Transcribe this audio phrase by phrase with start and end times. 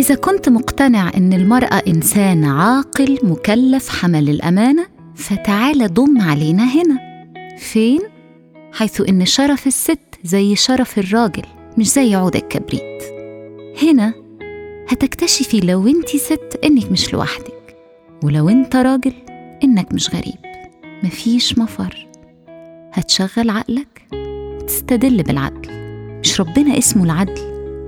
[0.00, 6.98] إذا كنت مقتنع إن المرأة إنسان عاقل مكلف حمل الأمانة فتعال ضم علينا هنا.
[7.58, 8.00] فين؟
[8.72, 11.42] حيث إن شرف الست زي شرف الراجل
[11.78, 13.02] مش زي عود الكبريت.
[13.82, 14.14] هنا
[14.88, 17.76] هتكتشفي لو أنت ست إنك مش لوحدك
[18.24, 19.12] ولو أنت راجل
[19.64, 20.38] إنك مش غريب.
[21.02, 22.06] مفيش مفر.
[22.92, 25.70] هتشغل عقلك وتستدل بالعدل.
[26.20, 27.40] مش ربنا اسمه العدل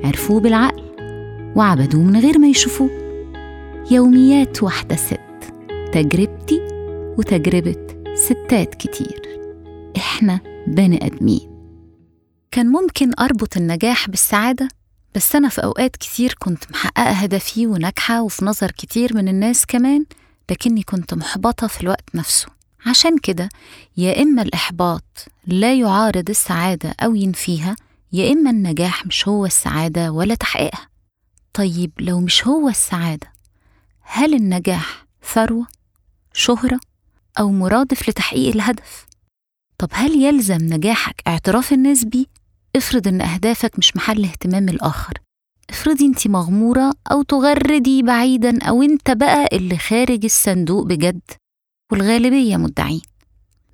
[0.04, 0.85] عرفوه بالعقل.
[1.56, 2.90] وعبدوه من غير ما يشوفوه.
[3.90, 5.20] يوميات واحدة ست
[5.92, 6.60] تجربتي
[7.18, 9.22] وتجربة ستات كتير.
[9.96, 11.50] إحنا بني آدمين.
[12.50, 14.68] كان ممكن أربط النجاح بالسعادة
[15.14, 20.04] بس أنا في أوقات كتير كنت محققة هدفي وناجحة وفي نظر كتير من الناس كمان
[20.50, 22.46] لكني كنت محبطة في الوقت نفسه.
[22.86, 23.48] عشان كده
[23.96, 25.04] يا إما الإحباط
[25.46, 27.76] لا يعارض السعادة أو ينفيها
[28.12, 30.95] يا إما النجاح مش هو السعادة ولا تحقيقها.
[31.56, 33.32] طيب لو مش هو السعادة
[34.00, 35.66] هل النجاح ثروة
[36.32, 36.80] شهرة
[37.38, 39.06] أو مرادف لتحقيق الهدف؟
[39.78, 42.26] طب هل يلزم نجاحك اعتراف الناس بيه؟
[42.76, 45.18] افرض إن أهدافك مش محل اهتمام الآخر.
[45.70, 51.22] افرضي أنت مغمورة أو تغردي بعيدا أو أنت بقى اللي خارج الصندوق بجد.
[51.92, 53.02] والغالبية مدعين.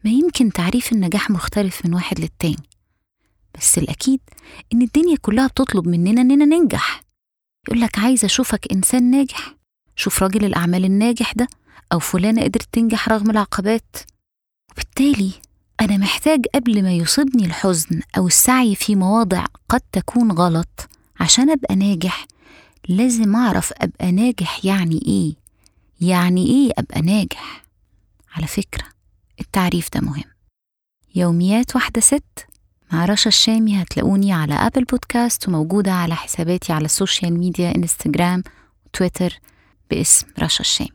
[0.04, 2.68] ما يمكن تعريف النجاح مختلف من واحد للتاني.
[3.58, 4.20] بس الأكيد
[4.72, 7.02] إن الدنيا كلها بتطلب مننا إننا ننجح.
[7.68, 9.54] يقولك عايز أشوفك إنسان ناجح.
[9.96, 11.48] شوف راجل الأعمال الناجح ده
[11.92, 13.96] أو فلانة قدرت تنجح رغم العقبات.
[14.72, 15.32] وبالتالي
[15.80, 20.88] أنا محتاج قبل ما يصيبني الحزن أو السعي في مواضع قد تكون غلط
[21.20, 22.26] عشان أبقى ناجح
[22.88, 25.34] لازم أعرف أبقى ناجح يعني إيه.
[26.08, 27.62] يعني إيه أبقى ناجح؟
[28.34, 28.84] على فكرة
[29.40, 30.24] التعريف ده مهم.
[31.14, 32.46] يوميات واحدة ست
[32.92, 38.42] مع رشا الشامي هتلاقوني على Apple Podcast وموجودة على حساباتي على ال social media Instagram
[38.86, 39.38] و Twitter
[39.90, 40.90] باسم رشا الشامي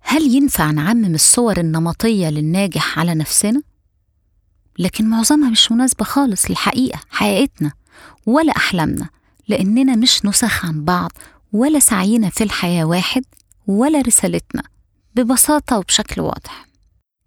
[0.00, 3.62] هل ينفع نعمم الصور النمطية للناجح على نفسنا؟
[4.78, 7.72] لكن معظمها مش مناسبة خالص للحقيقة حقيقتنا
[8.26, 9.08] ولا أحلامنا
[9.48, 11.12] لأننا مش نسخ عن بعض
[11.52, 13.24] ولا سعينا في الحياة واحد
[13.66, 14.62] ولا رسالتنا
[15.14, 16.66] ببساطة وبشكل واضح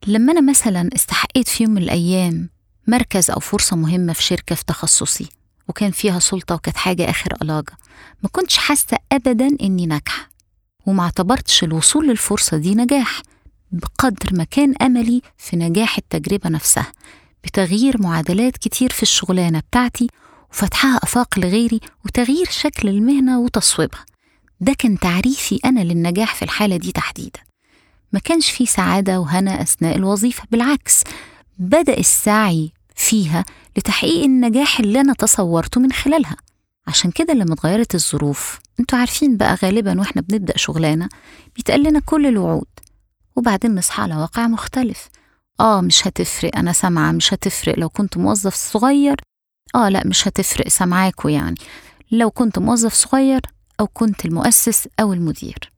[0.08, 2.50] لما أنا مثلا استحقيت في يوم من الأيام
[2.88, 5.30] مركز أو فرصة مهمة في شركة في تخصصي
[5.68, 7.78] وكان فيها سلطة وكانت حاجة آخر ألاجة
[8.24, 10.30] ما كنتش حاسة أبدا إني ناجحة
[10.86, 13.22] وما اعتبرتش الوصول للفرصة دي نجاح
[13.72, 16.92] بقدر ما كان أملي في نجاح التجربة نفسها
[17.44, 20.08] بتغيير معادلات كتير في الشغلانة بتاعتي
[20.52, 24.06] وفتحها آفاق لغيري وتغيير شكل المهنة وتصويبها.
[24.60, 27.40] ده كان تعريفي أنا للنجاح في الحالة دي تحديدا.
[28.14, 31.04] ما كانش في سعادة وهنا أثناء الوظيفة بالعكس
[31.58, 33.46] بدأ السعي فيها
[33.78, 36.36] لتحقيق النجاح اللي أنا تصورته من خلالها.
[36.88, 41.10] عشان كده لما اتغيرت الظروف أنتوا عارفين بقى غالبا وإحنا بنبدأ شغلانة
[41.56, 42.68] بيتقال لنا كل الوعود
[43.36, 45.10] وبعدين نصحى على واقع مختلف.
[45.60, 47.80] آه مش هتفرق أنا سامعة مش هتفرق.
[47.80, 49.16] لو كنت موظف صغير
[49.76, 51.56] آه لا مش هتفرق سامعاكوا يعني.
[52.12, 53.42] لو كنت موظف صغير
[53.80, 55.73] أو كنت المؤسس أو المدير.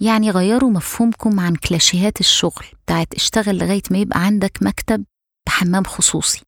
[0.00, 5.04] يعني غيروا مفهومكم عن كلاشيهات الشغل بتاعت اشتغل لغاية ما يبقى عندك مكتب
[5.46, 6.40] بحمام خصوصي.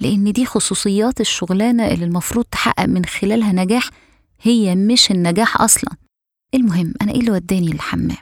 [0.00, 3.90] لأن دي خصوصيات الشغلانة اللي المفروض تحقق من خلالها نجاح
[4.42, 5.90] هي مش النجاح أصلا.
[6.54, 8.16] المهم أنا إيه اللي وداني للحمام؟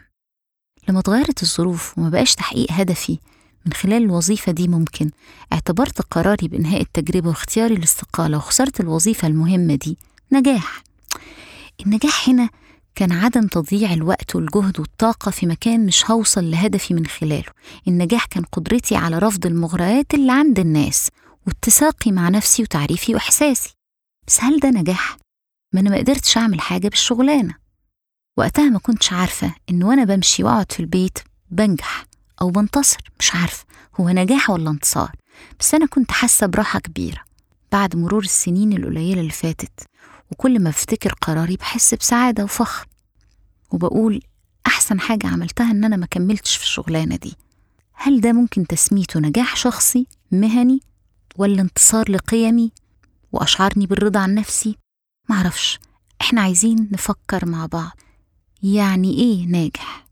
[0.88, 3.18] لما اتغيرت الظروف وما بقاش تحقيق هدفي
[3.66, 5.10] من خلال الوظيفة دي ممكن
[5.52, 9.98] اعتبرت قراري بإنهاء التجربة واختياري الاستقالة وخسارة الوظيفة المهمة دي
[10.32, 10.82] نجاح.
[11.86, 12.48] النجاح هنا
[12.96, 17.52] كان عدم تضييع الوقت والجهد والطاقة في مكان مش هوصل لهدفي من خلاله.
[17.88, 21.08] النجاح كان قدرتي على رفض المغريات اللي عند الناس
[21.46, 23.74] واتساقي مع نفسي وتعريفي وإحساسي.
[24.26, 25.16] بس هل ده نجاح؟
[25.74, 27.54] ما أنا ما قدرتش أعمل حاجة بالشغلانة.
[28.38, 31.18] وقتها ما كنتش عارفة إن وأنا بمشي وأقعد في البيت
[31.50, 32.04] بنجح
[32.42, 33.64] أو بنتصر مش عارفة
[34.00, 35.12] هو نجاح ولا انتصار.
[35.60, 37.25] بس أنا كنت حاسة براحة كبيرة.
[37.72, 39.86] بعد مرور السنين القليلة اللي فاتت
[40.32, 42.86] وكل ما بفتكر قراري بحس بسعادة وفخر
[43.70, 44.22] وبقول
[44.66, 47.34] أحسن حاجة عملتها إن أنا ما كملتش في الشغلانة دي.
[47.92, 50.80] هل ده ممكن تسميته نجاح شخصي مهني
[51.36, 52.72] ولا انتصار لقيمي
[53.32, 54.76] وأشعرني بالرضا عن نفسي؟
[55.28, 55.78] معرفش.
[56.20, 58.00] إحنا عايزين نفكر مع بعض.
[58.62, 60.06] يعني إيه ناجح؟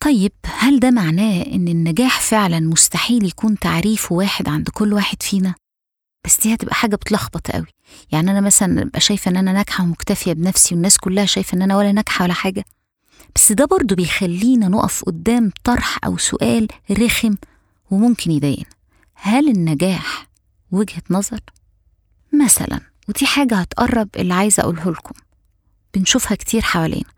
[0.00, 5.54] طيب هل ده معناه إن النجاح فعلا مستحيل يكون تعريف واحد عند كل واحد فينا؟
[6.24, 7.66] بس دي هتبقى حاجة بتلخبط قوي.
[8.12, 11.76] يعني أنا مثلا أبقى شايفة إن أنا ناجحة ومكتفية بنفسي والناس كلها شايفة إن أنا
[11.76, 12.64] ولا ناجحة ولا حاجة.
[13.34, 17.34] بس ده برضو بيخلينا نقف قدام طرح أو سؤال رخم
[17.90, 18.66] وممكن يضايقنا.
[19.14, 20.26] هل النجاح
[20.72, 21.40] وجهة نظر؟
[22.44, 25.14] مثلا ودي حاجة هتقرب اللي عايزة أقوله لكم.
[25.94, 27.10] بنشوفها كتير حوالينا.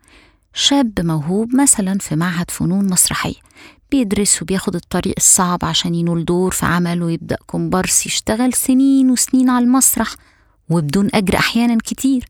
[0.53, 3.35] شاب موهوب مثلا في معهد فنون مسرحية.
[3.93, 9.65] بيدرس وبياخد الطريق الصعب عشان ينول دور في عمل ويبدأ كومبارس يشتغل سنين وسنين على
[9.65, 10.15] المسرح
[10.69, 12.25] وبدون أجر أحيانا كتير.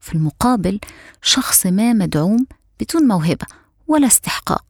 [0.00, 0.80] في المقابل
[1.22, 2.46] شخص ما مدعوم
[2.80, 3.46] بدون موهبة
[3.88, 4.64] ولا استحقاق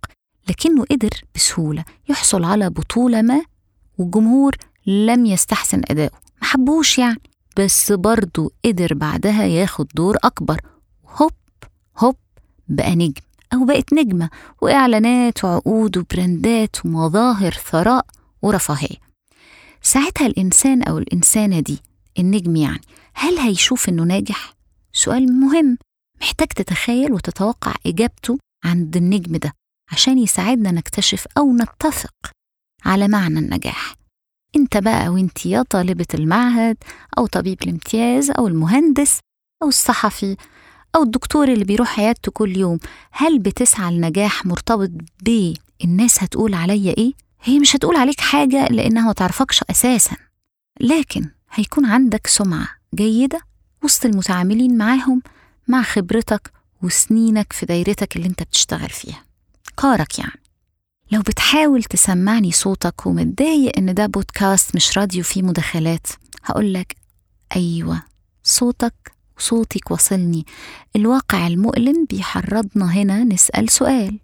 [0.49, 3.43] لكنه قدر بسهولة يحصل على بطولة ما
[3.99, 4.57] والجمهور
[4.87, 6.19] لم يستحسن أداؤه.
[6.43, 7.21] محبوش يعني.
[7.57, 10.61] بس برضه قدر بعدها ياخد دور أكبر.
[11.09, 11.33] هوب
[11.99, 12.17] هوب
[12.69, 13.23] بقى نجم.
[13.55, 14.31] أو بقت نجمة
[14.63, 18.07] وإعلانات وعقود وبراندات ومظاهر ثراء
[18.43, 18.97] ورفاهية
[19.83, 21.79] ساعتها الإنسان أو الإنسانة دي
[22.19, 22.81] النجم يعني
[23.15, 24.55] هل هيشوف إنه ناجح؟
[24.93, 25.79] سؤال مهم
[26.21, 29.53] محتاج تتخيل وتتوقع إجابته عند النجم ده
[29.93, 32.15] عشان يساعدنا نكتشف أو نتفق
[32.85, 33.95] على معنى النجاح
[34.57, 36.77] أنت بقى وأنت يا طالبة المعهد
[37.19, 39.19] أو طبيب الامتياز أو المهندس
[39.63, 40.37] أو الصحفي
[40.97, 42.79] أو الدكتور اللي بيروح عيادته كل يوم
[43.11, 44.91] هل بتسعى لنجاح مرتبط
[45.23, 45.55] ب
[45.85, 47.13] الناس هتقول عليا إيه؟
[47.43, 50.17] هي مش هتقول عليك حاجة لأنها ما تعرفكش أساسا
[50.81, 53.41] لكن هيكون عندك سمعة جيدة
[53.85, 55.23] وسط المتعاملين معاهم
[55.69, 56.53] مع خبرتك
[56.83, 59.25] وسنينك في دايرتك اللي أنت بتشتغل فيها
[59.77, 60.41] كارك يعني
[61.13, 66.07] لو بتحاول تسمعني صوتك ومتضايق إن ده بودكاست مش راديو فيه مداخلات
[66.45, 66.97] هقولك
[67.57, 68.03] أيوه
[68.45, 69.13] صوتك
[69.43, 70.47] وصوتك وصلني.
[70.97, 74.19] الواقع المؤلم بيحرضنا هنا نسأل سؤال.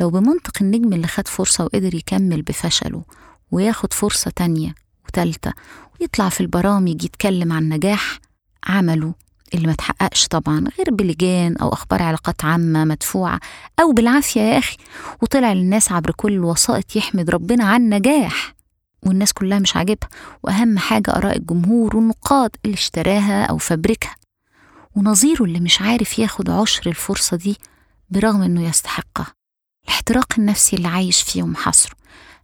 [0.00, 3.02] لو بمنطق النجم اللي خد فرصة وقدر يكمل بفشله
[3.50, 4.74] وياخد فرصة تانية
[5.08, 5.52] وتالتة
[6.00, 8.18] ويطلع في البرامج يتكلم عن نجاح
[8.66, 9.14] عمله
[9.54, 13.40] اللي ما تحققش طبعا غير بلجان أو أخبار علاقات عامة مدفوعة
[13.80, 14.76] أو بالعافية يا أخي.
[15.22, 18.54] وطلع للناس عبر كل الوسائط يحمد ربنا عن نجاح
[19.06, 20.08] والناس كلها مش عاجبها.
[20.42, 24.19] وأهم حاجة آراء الجمهور والنقاد اللي اشتراها أو فبركها.
[24.96, 27.56] ونظيره اللي مش عارف ياخد عشر الفرصة دي
[28.10, 29.26] برغم إنه يستحقها.
[29.84, 31.94] الاحتراق النفسي اللي عايش فيه ومحاصره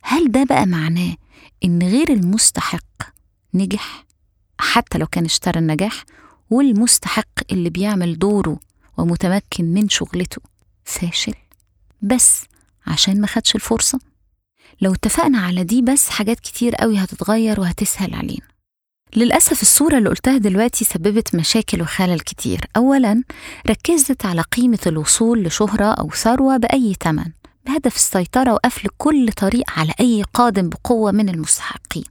[0.02, 1.16] هل ده بقى معناه
[1.64, 3.02] إن غير المستحق
[3.54, 4.06] نجح؟
[4.60, 6.04] حتى لو كان اشترى النجاح
[6.50, 8.60] والمستحق اللي بيعمل دوره
[8.98, 10.42] ومتمكن من شغلته
[10.84, 11.34] فاشل
[12.02, 12.44] بس
[12.86, 14.00] عشان ما خدش الفرصة؟
[14.80, 18.46] لو اتفقنا على دي بس حاجات كتير قوي هتتغير وهتسهل علينا.
[19.16, 22.60] للأسف الصورة اللي قلتها دلوقتي سببت مشاكل وخلل كتير.
[22.76, 23.22] أولا
[23.70, 27.32] ركزت على قيمة الوصول لشهرة أو ثروة بأي تمن
[27.66, 32.04] بهدف السيطرة وقفل كل طريق على أي قادم بقوة من المستحقين.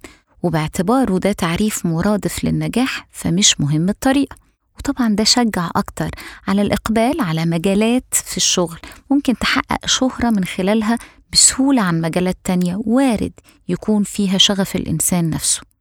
[0.43, 4.35] وباعتباره ده تعريف مرادف للنجاح فمش مهم الطريقة.
[4.77, 6.09] وطبعا ده شجع أكتر
[6.47, 8.79] على الإقبال على مجالات في الشغل.
[9.11, 10.97] ممكن تحقق شهرة من خلالها
[11.33, 13.31] بسهولة عن مجالات تانية وارد
[13.67, 15.74] يكون فيها شغف الإنسان نفسه.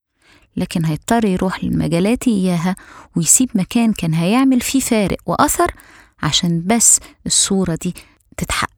[0.57, 2.77] لكن هيضطر يروح للمجالات إياها
[3.17, 5.71] ويسيب مكان كان هيعمل فيه فارق وأثر
[6.23, 7.95] عشان بس الصورة دي
[8.37, 8.71] تتحقق.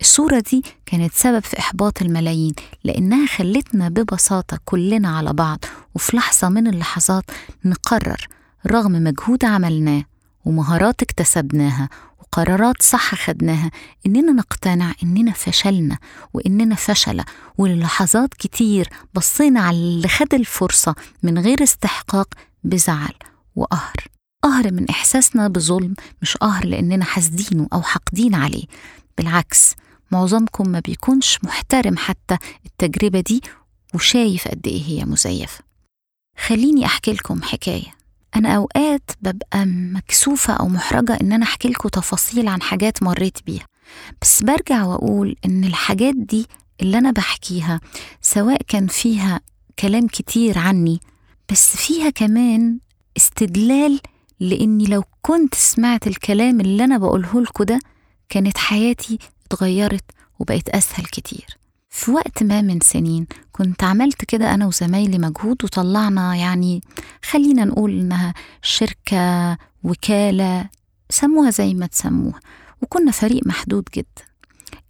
[0.00, 2.52] الصورة دي كانت سبب في إحباط الملايين
[2.84, 7.24] لأنها خلتنا ببساطة كلنا على بعض وفي لحظة من اللحظات
[7.64, 8.26] نقرر
[8.66, 10.04] رغم مجهود عملناه
[10.44, 11.88] ومهارات اكتسبناها
[12.32, 13.70] وقرارات صح خدناها
[14.06, 15.98] إننا نقتنع إننا فشلنا
[16.34, 17.24] وإننا فشلة
[17.58, 22.28] وللحظات كتير بصينا على اللي خد الفرصة من غير استحقاق
[22.64, 23.12] بزعل
[23.56, 23.96] وقهر.
[24.42, 28.64] قهر من إحساسنا بظلم مش قهر لأننا حاسدينه أو حاقدين عليه.
[29.18, 29.74] بالعكس
[30.12, 33.42] معظمكم ما بيكونش محترم حتى التجربة دي
[33.94, 35.58] وشايف قد إيه هي مزيفة.
[36.46, 37.97] خليني أحكي لكم حكاية.
[38.36, 43.66] أنا أوقات ببقى مكسوفة أو محرجة إن أنا أحكي لكم تفاصيل عن حاجات مريت بيها.
[44.22, 46.46] بس برجع وأقول إن الحاجات دي
[46.80, 47.80] اللي أنا بحكيها
[48.20, 49.40] سواء كان فيها
[49.78, 51.00] كلام كتير عني
[51.52, 52.78] بس فيها كمان
[53.16, 54.00] استدلال
[54.40, 57.78] لإني لو كنت سمعت الكلام اللي أنا بقوله لكم ده
[58.28, 60.04] كانت حياتي اتغيرت
[60.38, 61.57] وبقت أسهل كتير.
[62.08, 66.82] في وقت ما من سنين كنت عملت كده أنا وزمايلي مجهود وطلعنا يعني
[67.24, 70.68] خلينا نقول إنها شركة وكالة
[71.10, 72.40] سموها زي ما تسموها
[72.82, 74.22] وكنا فريق محدود جدا.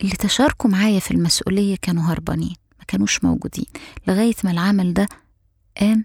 [0.01, 3.67] اللي تشاركوا معايا في المسؤولية كانوا هربانين ما كانوش موجودين
[4.09, 5.09] لغاية ما العمل ده
[5.81, 6.05] قام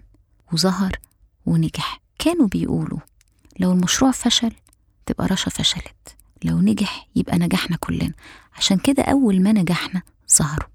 [0.52, 0.98] وظهر
[1.46, 2.00] ونجح.
[2.18, 2.98] كانوا بيقولوا
[3.60, 4.52] لو المشروع فشل
[5.06, 8.12] تبقى رشا فشلت لو نجح يبقى نجحنا كلنا.
[8.56, 10.02] عشان كده أول ما نجحنا
[10.38, 10.73] ظهروا.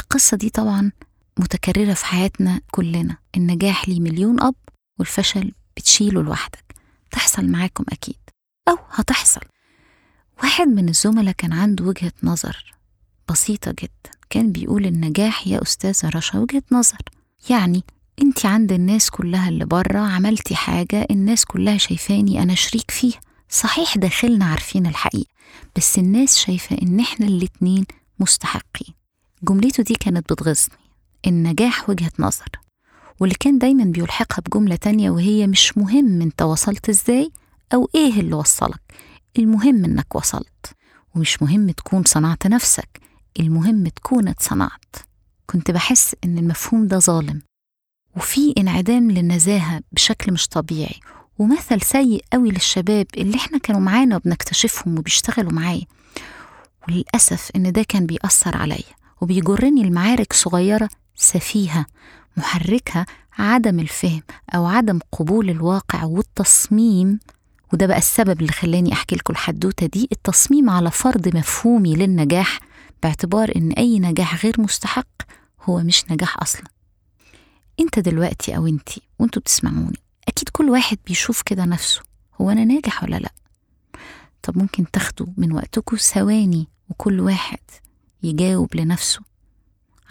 [0.00, 0.92] القصة دي طبعا
[1.38, 3.16] متكررة في حياتنا كلنا.
[3.36, 4.54] النجاح ليه مليون أب
[4.98, 6.74] والفشل بتشيله لوحدك.
[7.10, 8.18] تحصل معاكم أكيد.
[8.68, 9.40] أو هتحصل.
[10.42, 12.74] واحد من الزملاء كان عنده وجهة نظر
[13.28, 14.10] بسيطة جدا.
[14.30, 16.98] كان بيقول النجاح يا أستاذة رشا وجهة نظر.
[17.50, 17.84] يعني
[18.22, 23.20] أنت عند الناس كلها اللي بره عملتي حاجة الناس كلها شايفاني أنا شريك فيها.
[23.48, 25.30] صحيح داخلنا عارفين الحقيقة
[25.76, 27.84] بس الناس شايفة إن إحنا الاتنين
[28.20, 28.94] مستحقين.
[29.42, 30.74] جملته دي كانت بتغيظني
[31.26, 32.48] النجاح وجهة نظر
[33.20, 37.30] واللي كان دايما بيلحقها بجملة تانية وهي مش مهم أنت وصلت إزاي
[37.74, 38.80] أو إيه اللي وصلك
[39.38, 40.72] المهم إنك وصلت
[41.14, 43.00] ومش مهم تكون صنعت نفسك
[43.40, 44.96] المهم تكون اتصنعت.
[45.46, 47.42] كنت بحس إن المفهوم ده ظالم
[48.16, 51.00] وفي انعدام للنزاهة بشكل مش طبيعي
[51.38, 55.86] ومثل سيء قوي للشباب اللي إحنا كانوا معانا وبنكتشفهم وبيشتغلوا معايا
[56.88, 58.99] وللأسف إن ده كان بيأثر عليا.
[59.20, 61.86] وبيجرني لمعارك صغيرة سفيهة
[62.36, 63.06] محركها
[63.38, 64.22] عدم الفهم
[64.54, 67.18] أو عدم قبول الواقع والتصميم.
[67.72, 72.60] وده بقى السبب اللي خلاني أحكي لكم الحدوتة دي التصميم على فرض مفهومي للنجاح
[73.02, 75.06] باعتبار إن أي نجاح غير مستحق
[75.62, 76.64] هو مش نجاح أصلا.
[77.80, 79.98] أنت دلوقتي أو انتي وأنتوا بتسمعوني
[80.28, 82.00] أكيد كل واحد بيشوف كده نفسه
[82.40, 83.32] هو أنا ناجح ولا لأ؟
[84.42, 87.58] طب ممكن تاخدوا من وقتكم ثواني وكل واحد
[88.22, 89.20] يجاوب لنفسه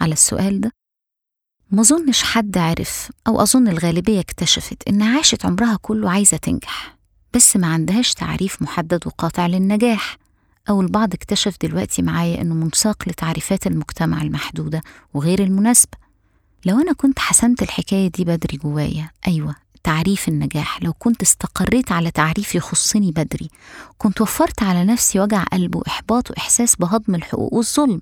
[0.00, 0.72] على السؤال ده.
[1.70, 6.96] ما أظنش حد عرف أو أظن الغالبية اكتشفت إن عاشت عمرها كله عايزة تنجح
[7.34, 10.16] بس ما عندهاش تعريف محدد وقاطع للنجاح.
[10.68, 14.82] أو البعض اكتشف دلوقتي معايا إنه منساق لتعريفات المجتمع المحدودة
[15.14, 15.98] وغير المناسبة.
[16.64, 20.82] لو أنا كنت حسمت الحكاية دي بدري جوايا أيوة تعريف النجاح.
[20.82, 23.50] لو كنت استقريت على تعريف يخصني بدري
[23.98, 28.00] كنت وفرت على نفسي وجع قلب وإحباط وإحساس بهضم الحقوق والظلم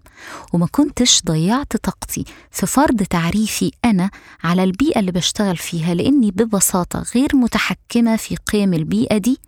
[0.53, 4.11] وما كنتش ضيعت طاقتي في فرض تعريفي أنا
[4.45, 9.39] على البيئة اللي بشتغل فيها لأني ببساطة غير متحكمة في قيم البيئة دي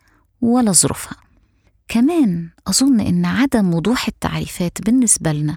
[0.41, 1.17] ولا ظروفها.
[1.89, 5.57] كمان أظن إن عدم وضوح التعريفات بالنسبة لنا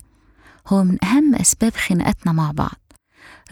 [0.68, 2.83] هو من أهم أسباب خناقاتنا مع بعض.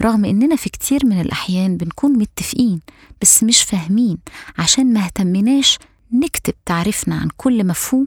[0.00, 2.80] رغم إننا في كتير من الأحيان بنكون متفقين
[3.22, 4.18] بس مش فاهمين.
[4.58, 5.78] عشان ما اهتمناش
[6.12, 8.06] نكتب تعريفنا عن كل مفهوم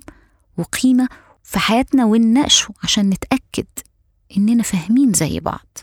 [0.58, 1.08] وقيمة
[1.44, 3.66] في حياتنا ونناقشه عشان نتأكد
[4.38, 5.78] إننا فاهمين زي بعض.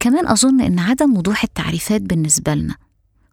[0.00, 2.76] كمان أظن إن عدم وضوح التعريفات بالنسبة لنا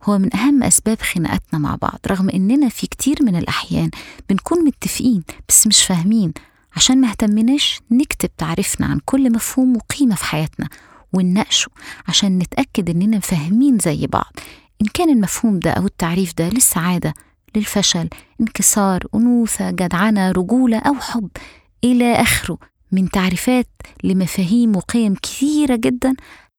[0.03, 1.99] هو من أهم أسباب خناقاتنا مع بعض.
[2.07, 3.89] رغم إننا في كتير من الأحيان
[4.29, 6.33] بنكون متفقين بس مش فاهمين.
[6.75, 10.69] عشان ما اهتمناش نكتب تعريفنا عن كل مفهوم وقيمة في حياتنا
[11.13, 11.69] ونناقشه
[12.07, 14.33] عشان نتأكد إننا فاهمين زي بعض.
[14.81, 17.13] إن كان المفهوم ده أو التعريف ده للسعادة
[17.55, 18.09] للفشل
[18.41, 21.29] انكسار أنوثة جدعنة رجولة أو حب
[21.83, 22.57] إلى آخره.
[22.91, 23.67] من تعريفات
[24.03, 26.13] لمفاهيم وقيم كثيرة جدا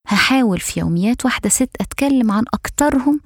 [0.07, 3.19] هحاول في يوميات واحدة ست أتكلم عن أكترهم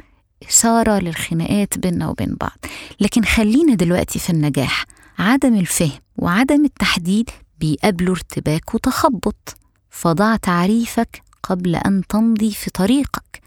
[0.43, 2.57] إثارة للخناقات بيننا وبين بعض.
[2.99, 4.85] لكن خلينا دلوقتي في النجاح.
[5.19, 7.29] عدم الفهم وعدم التحديد
[7.59, 9.57] بيقابلوا ارتباك وتخبط.
[9.97, 13.41] فضع تعريفك قبل أن تمضي في طريقك.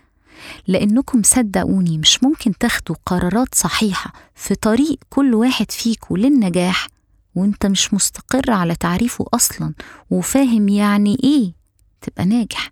[0.66, 6.88] لأنكم صدقوني مش ممكن تاخدوا قرارات صحيحة في طريق كل واحد فيكم للنجاح
[7.34, 9.74] وانت مش مستقر على تعريفه أصلا
[10.10, 11.52] وفاهم يعني إيه
[12.00, 12.70] تبقى ناجح.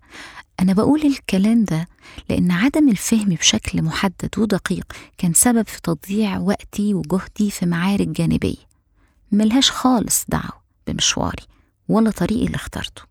[0.59, 1.87] أنا بقول الكلام ده
[2.29, 8.69] لأن عدم الفهم بشكل محدد ودقيق كان سبب في تضييع وقتي وجهدي في معارك جانبية.
[9.31, 11.43] ملهاش خالص دعوة بمشواري
[11.89, 13.08] ولا طريقي اللي اخترته.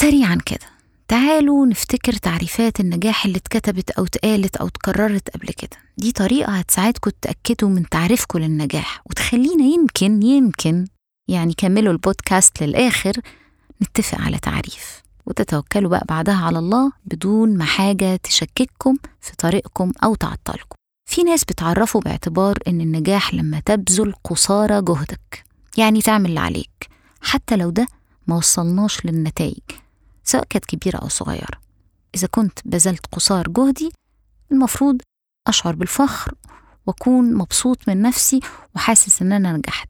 [0.00, 0.66] سريعا كده.
[1.08, 5.76] تعالوا نفتكر تعريفات النجاح اللي اتكتبت أو اتقالت أو اتكررت قبل كده.
[5.98, 10.84] دي طريقة هتساعدكم تتأكدوا من تعريفكم للنجاح وتخلينا يمكن يمكن
[11.28, 13.12] يعني كملوا البودكاست للآخر
[13.82, 15.02] نتفق على تعريف.
[15.26, 20.76] وتتوكلوا بقى بعدها على الله بدون ما حاجة تشكككم في طريقكم أو تعطلكم.
[21.10, 25.44] في ناس بتعرفوا باعتبار إن النجاح لما تبذل قصارى جهدك
[25.76, 26.88] يعني تعمل اللي عليك.
[27.20, 27.86] حتى لو ده
[28.26, 29.62] ما وصلناش للنتائج.
[30.30, 31.60] سواء كانت كبيرة أو صغيرة.
[32.14, 33.92] إذا كنت بذلت قصار جهدي
[34.52, 35.00] المفروض
[35.46, 36.34] أشعر بالفخر
[36.86, 38.40] وأكون مبسوط من نفسي
[38.74, 39.88] وحاسس إن أنا نجحت.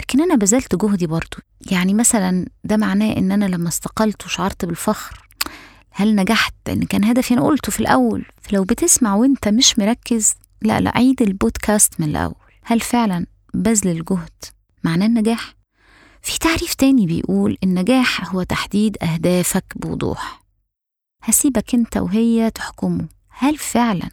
[0.00, 1.36] لكن أنا بذلت جهدي برضو.
[1.70, 5.28] يعني مثلا ده معناه إن أنا لما استقلت وشعرت بالفخر
[5.90, 8.24] هل نجحت؟ لأن كان هدفي أنا قلته في الأول.
[8.42, 12.34] فلو بتسمع وأنت مش مركز لا لا عيد البودكاست من الأول.
[12.64, 14.44] هل فعلا بذل الجهد
[14.84, 15.54] معناه النجاح؟
[16.24, 20.42] في تعريف تاني بيقول النجاح هو تحديد أهدافك بوضوح.
[21.22, 24.10] هسيبك أنت وهي تحكموا هل فعلا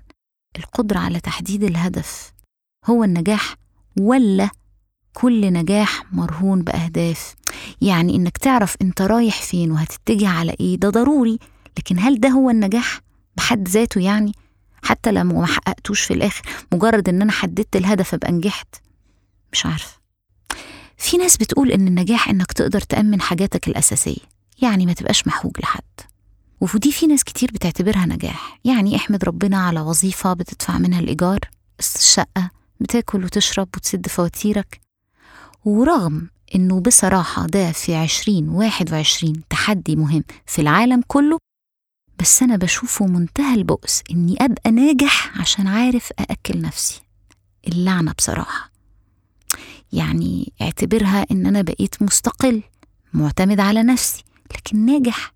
[0.57, 2.33] القدرة على تحديد الهدف
[2.85, 3.55] هو النجاح
[3.99, 4.49] ولا
[5.13, 7.35] كل نجاح مرهون بأهداف؟
[7.81, 11.39] يعني إنك تعرف أنت رايح فين وهتتجه على إيه ده ضروري.
[11.77, 13.01] لكن هل ده هو النجاح
[13.37, 14.31] بحد ذاته يعني؟
[14.83, 16.41] حتى لما ما حققتوش في الآخر
[16.73, 18.75] مجرد إن أنا حددت الهدف أبقى نجحت؟
[19.53, 20.00] مش عارفة.
[21.01, 24.21] في ناس بتقول إن النجاح إنك تقدر تأمن حاجاتك الأساسية
[24.61, 25.81] يعني ما تبقاش محوج لحد.
[26.61, 31.39] ودي في ناس كتير بتعتبرها نجاح يعني احمد ربنا على وظيفة بتدفع منها الإيجار
[31.79, 34.81] الشقة بتاكل وتشرب وتسد فواتيرك.
[35.65, 41.37] ورغم إنه بصراحة ده في عشرين واحد وعشرين تحدي مهم في العالم كله
[42.19, 47.01] بس أنا بشوفه منتهى البؤس إني أبقى ناجح عشان عارف أأكل نفسي.
[47.67, 48.71] اللعنة بصراحة.
[49.93, 52.63] يعني اعتبرها إن أنا بقيت مستقل
[53.13, 54.23] معتمد على نفسي
[54.55, 55.33] لكن ناجح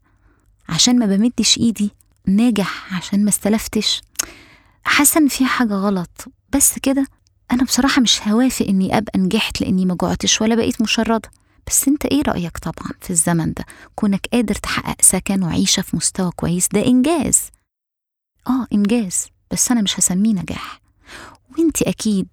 [0.70, 1.92] عشان ما بمدش إيدي
[2.28, 4.02] ناجح عشان ما استلفتش.
[4.84, 6.26] حاسة إن في حاجة غلط.
[6.56, 7.08] بس كده
[7.52, 11.32] أنا بصراحة مش هوافق إني أبقى نجحت لإني ما جوعتش ولا بقيت مشردة.
[11.68, 16.32] بس أنت إيه رأيك طبعا في الزمن ده؟ كونك قادر تحقق سكن وعيشة في مستوى
[16.36, 17.40] كويس ده إنجاز.
[18.48, 19.28] آه إنجاز.
[19.52, 20.82] بس أنا مش هسميه نجاح.
[21.52, 22.28] وأنت أكيد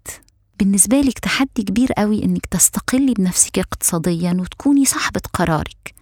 [0.62, 5.95] بالنسبة لك تحدي كبير قوي إنك تستقلي بنفسك اقتصاديا وتكوني صاحبة قرارك.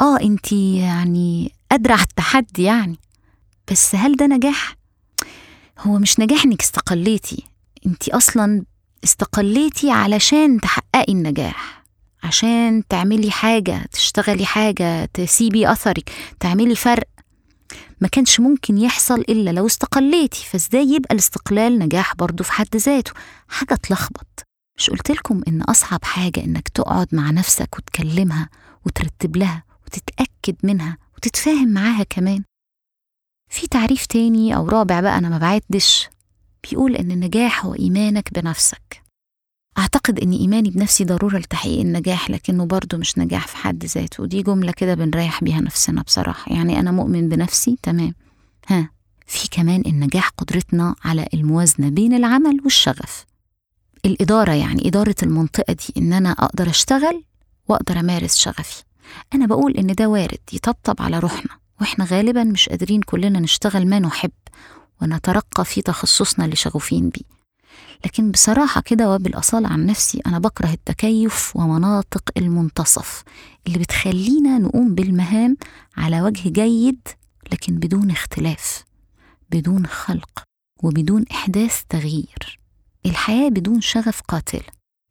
[0.00, 2.98] آه أنت يعني قادرة على التحدي يعني.
[3.70, 4.76] بس هل ده نجاح؟
[5.80, 7.44] هو مش نجاح إنك استقليتي.
[7.86, 8.64] أنت أصلا
[9.04, 11.82] استقليتي علشان تحققي النجاح.
[12.22, 17.08] عشان تعملي حاجة تشتغلي حاجة تسيبي أثرك تعملي فرق.
[18.00, 23.12] ما كانش ممكن يحصل إلا لو استقليتي فازاي يبقى الاستقلال نجاح برضه في حد ذاته؟
[23.48, 24.42] حاجة تلخبط.
[24.78, 28.48] مش قلتلكم إن أصعب حاجة إنك تقعد مع نفسك وتكلمها
[28.86, 32.44] وترتب لها وتتأكد منها وتتفاهم معاها كمان؟
[33.50, 36.08] في تعريف تاني أو رابع بقى أنا ما بعدش
[36.70, 39.03] بيقول إن النجاح هو إيمانك بنفسك.
[39.78, 44.22] أعتقد إن إيماني بنفسي ضرورة لتحقيق النجاح لكنه برضه مش نجاح في حد ذاته.
[44.22, 46.52] ودي جملة كده بنريح بيها نفسنا بصراحة.
[46.52, 48.14] يعني أنا مؤمن بنفسي تمام.
[48.68, 48.90] ها
[49.26, 53.24] في كمان النجاح قدرتنا على الموازنة بين العمل والشغف.
[54.04, 57.24] الإدارة يعني إدارة المنطقة دي إن أنا أقدر أشتغل
[57.68, 58.82] وأقدر أمارس شغفي.
[59.34, 61.50] أنا بقول إن ده وارد يطبطب على روحنا
[61.80, 64.30] وإحنا غالبا مش قادرين كلنا نشتغل ما نحب
[65.02, 67.33] ونترقى في تخصصنا اللي شغوفين بيه.
[68.04, 73.22] لكن بصراحة كده وبالأصالة عن نفسي أنا بكره التكيف ومناطق المنتصف
[73.66, 75.56] اللي بتخلينا نقوم بالمهام
[75.96, 77.08] على وجه جيد
[77.52, 78.84] لكن بدون اختلاف
[79.50, 80.42] بدون خلق
[80.82, 82.60] وبدون إحداث تغيير.
[83.06, 84.60] الحياة بدون شغف قاتل.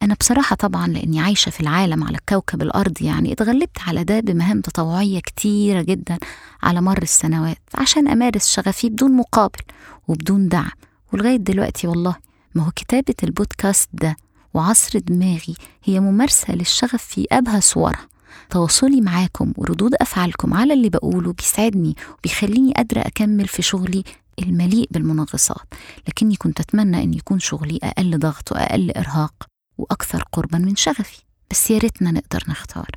[0.02, 4.60] أنا بصراحة طبعا لأني عايشة في العالم على كوكب الأرض يعني اتغلبت على ده بمهام
[4.60, 6.18] تطوعية كتيرة جدا
[6.62, 9.60] على مر السنوات عشان أمارس شغفي بدون مقابل
[10.08, 10.70] وبدون دعم
[11.12, 12.16] ولغاية دلوقتي والله
[12.54, 14.16] ما هو كتابة البودكاست ده
[14.54, 18.08] وعصر دماغي هي ممارسة للشغف في أبهى صورها.
[18.50, 24.04] تواصلي معاكم وردود أفعالكم على اللي بقوله بيسعدني وبيخليني قادرة أكمل في شغلي
[24.38, 25.74] المليء بالمنغصات.
[26.08, 29.34] لكني كنت أتمنى أن يكون شغلي أقل ضغط وأقل إرهاق
[29.78, 31.22] وأكثر قربا من شغفي.
[31.50, 32.90] بس يا ريتنا نقدر نختار.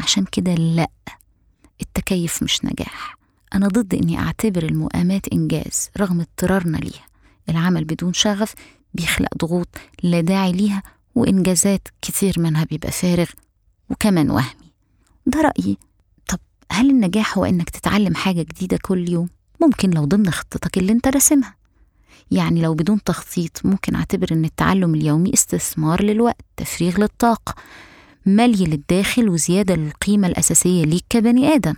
[0.00, 0.90] عشان كده لأ
[1.80, 3.18] التكيف مش نجاح.
[3.54, 7.08] أنا ضد إني أعتبر المؤامات إنجاز رغم اضطرارنا ليها.
[7.48, 8.54] العمل بدون شغف
[8.94, 9.68] بيخلق ضغوط
[10.02, 10.82] لا داعي ليها
[11.14, 13.26] وإنجازات كتير منها بيبقى فارغ
[13.90, 14.72] وكمان وهمي.
[15.26, 15.78] ده رأيي.
[16.28, 16.38] طب
[16.72, 19.28] هل النجاح هو إنك تتعلم حاجة جديدة كل يوم؟
[19.62, 21.54] ممكن لو ضمن خطتك اللي أنت راسمها.
[22.30, 27.54] يعني لو بدون تخطيط ممكن أعتبر إن التعلم اليومي استثمار للوقت تفريغ للطاقة
[28.26, 31.74] ملي للداخل وزيادة للقيمة الأساسية ليك كبني آدم.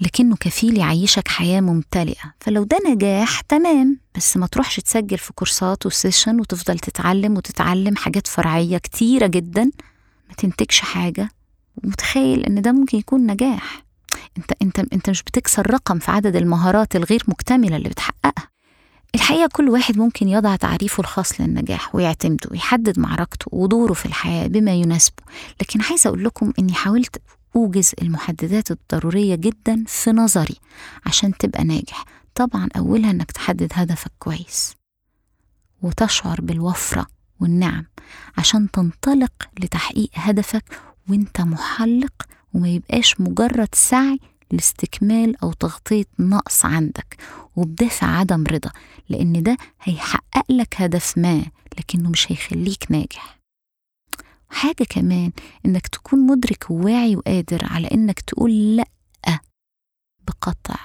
[0.00, 2.34] لكنه كفيل يعيشك حياة ممتلئة.
[2.40, 3.98] فلو ده نجاح تمام.
[4.16, 9.64] بس ما تروحش تسجل في كورسات وسيشن وتفضل تتعلم وتتعلم حاجات فرعية كتيرة جدا.
[10.28, 11.28] ما تنتجش حاجة.
[11.84, 13.84] ومتخيل إن ده ممكن يكون نجاح.
[14.38, 18.48] أنت أنت أنت مش بتكسر رقم في عدد المهارات الغير مكتملة اللي بتحققها.
[19.14, 24.72] الحقيقة كل واحد ممكن يضع تعريفه الخاص للنجاح ويعتمده ويحدد معركته ودوره في الحياة بما
[24.72, 25.22] يناسبه.
[25.60, 27.16] لكن عايزة أقول لكم إني حاولت
[27.56, 30.56] أوجز المحددات الضرورية جدا في نظري
[31.06, 32.04] عشان تبقى ناجح.
[32.34, 34.74] طبعا أولها إنك تحدد هدفك كويس
[35.82, 37.06] وتشعر بالوفرة
[37.40, 37.84] والنعم
[38.38, 40.64] عشان تنطلق لتحقيق هدفك
[41.08, 42.12] وأنت محلق
[42.54, 44.18] وما يبقاش مجرد سعي
[44.50, 47.16] لاستكمال أو تغطية نقص عندك
[47.56, 48.70] وبدافع عدم رضا
[49.08, 51.42] لأن ده هيحقق لك هدف ما
[51.78, 53.39] لكنه مش هيخليك ناجح.
[54.50, 55.32] حاجة كمان
[55.66, 58.88] إنك تكون مدرك وواعي وقادر على إنك تقول لأ
[60.28, 60.78] بقطع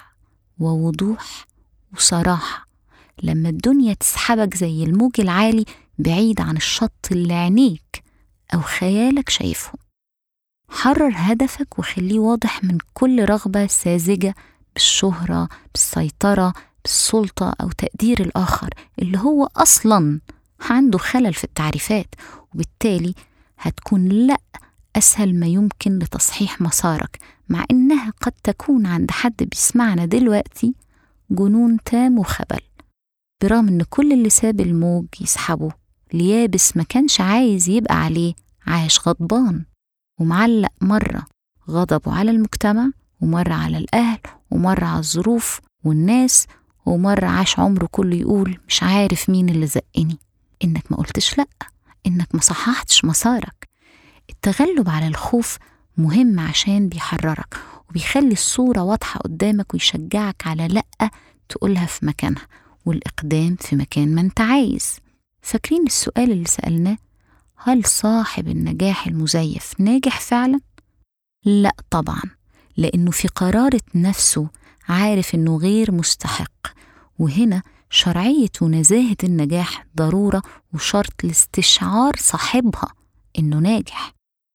[0.60, 1.45] ووضوح
[1.93, 2.65] وصراحة.
[3.23, 5.65] لما الدنيا تسحبك زي الموج العالي
[5.99, 8.04] بعيد عن الشط اللي عينيك
[8.54, 9.75] أو خيالك شايفهم
[10.69, 14.36] حرر هدفك وخليه واضح من كل رغبة ساذجة
[14.73, 18.69] بالشهرة بالسيطرة بالسلطة أو تقدير الآخر
[19.01, 20.19] اللي هو أصلا
[20.62, 22.15] عنده خلل في التعريفات.
[22.54, 23.13] وبالتالي
[23.57, 24.37] هتكون لأ
[24.95, 30.73] أسهل ما يمكن لتصحيح مسارك مع إنها قد تكون عند حد بيسمعنا دلوقتي
[31.29, 32.59] جنون تام وخبل.
[33.43, 35.71] برغم إن كل اللي ساب الموج يسحبه
[36.13, 38.33] ليابس ما كانش عايز يبقى عليه
[38.67, 39.65] عاش غضبان.
[40.19, 41.25] ومعلق مرة
[41.69, 42.89] غضبه على المجتمع
[43.21, 44.19] ومرة على الأهل
[44.51, 46.47] ومرة على الظروف والناس
[46.85, 50.17] ومرة عاش عمره كله يقول مش عارف مين اللي زقني.
[50.63, 51.47] إنك ما قلتش لأ.
[52.07, 53.69] إنك ما صححتش مسارك.
[54.29, 55.57] التغلب على الخوف
[55.97, 57.57] مهم عشان بيحررك
[57.89, 61.09] وبيخلي الصورة واضحة قدامك ويشجعك على لأ
[61.49, 62.47] تقولها في مكانها
[62.85, 64.99] والإقدام في مكان ما أنت عايز.
[65.41, 66.97] فاكرين السؤال اللي سألناه؟
[67.55, 70.59] هل صاحب النجاح المزيف ناجح فعلا؟
[71.45, 72.21] لأ طبعا
[72.77, 74.47] لأنه في قرارة نفسه
[74.89, 76.67] عارف إنه غير مستحق.
[77.19, 80.41] وهنا شرعية ونزاهة النجاح ضرورة
[80.73, 82.93] وشرط لاستشعار صاحبها
[83.39, 84.13] إنه ناجح.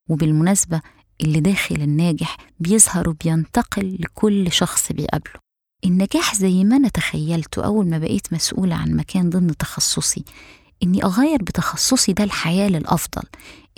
[0.09, 0.81] وبالمناسبة
[1.21, 5.35] اللي داخل الناجح بيظهر وبينتقل لكل شخص بيقابله.
[5.85, 10.25] النجاح زي ما أنا تخيلته أول ما بقيت مسؤولة عن مكان ضمن تخصصي
[10.83, 13.23] إني أغير بتخصصي ده الحياة للأفضل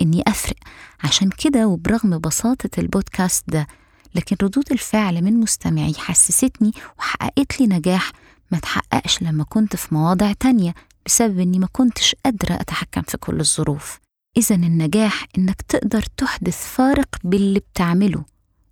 [0.01, 0.55] إني أفرق.
[1.03, 3.67] عشان كده وبرغم بساطة البودكاست ده
[4.15, 8.11] لكن ردود الفعل من مستمعي حسستني وحققت لي نجاح
[8.53, 10.73] ما تحققش لما كنت في مواضع تانية
[11.05, 13.99] بسبب إني ما كنتش قادرة أتحكم في كل الظروف.
[14.37, 18.23] إذا النجاح إنك تقدر تحدث فارق باللي بتعمله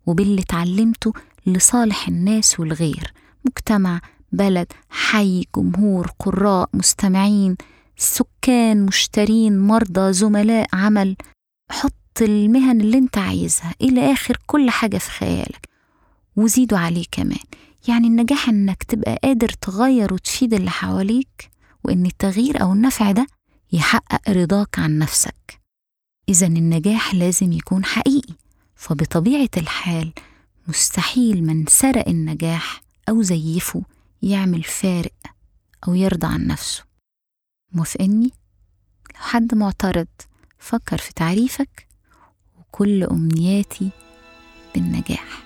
[0.05, 1.13] وباللي اتعلمته
[1.45, 3.13] لصالح الناس والغير.
[3.45, 7.55] مجتمع بلد حي جمهور قراء مستمعين
[7.97, 11.15] سكان مشترين مرضى زملاء عمل.
[11.71, 15.69] حط المهن اللي انت عايزها إلى آخر كل حاجة في خيالك
[16.35, 17.45] وزيدوا عليه كمان.
[17.87, 21.51] يعني النجاح إنك تبقى قادر تغير وتفيد اللي حواليك
[21.83, 23.27] وإن التغيير أو النفع ده
[23.71, 25.61] يحقق رضاك عن نفسك.
[26.29, 28.33] إذا النجاح لازم يكون حقيقي
[28.75, 30.13] فبطبيعة الحال
[30.67, 33.81] مستحيل من سرق النجاح أو زيفه
[34.21, 35.13] يعمل فارق
[35.87, 36.83] أو يرضى عن نفسه.
[37.73, 38.31] موافقني؟
[39.15, 40.07] لو حد معترض
[40.59, 41.87] فكر في تعريفك
[42.59, 43.89] وكل أمنياتي
[44.75, 45.43] بالنجاح.